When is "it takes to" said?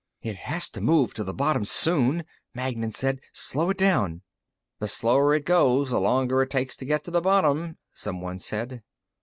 6.41-6.85